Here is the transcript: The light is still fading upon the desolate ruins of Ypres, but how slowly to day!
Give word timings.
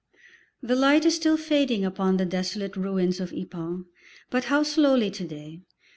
The 0.63 0.75
light 0.75 1.05
is 1.05 1.15
still 1.15 1.37
fading 1.37 1.85
upon 1.85 2.17
the 2.17 2.25
desolate 2.25 2.75
ruins 2.75 3.19
of 3.19 3.31
Ypres, 3.31 3.85
but 4.31 4.45
how 4.45 4.63
slowly 4.63 5.11
to 5.11 5.25
day! 5.27 5.61